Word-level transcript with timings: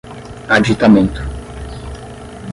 aditamento 0.55 1.21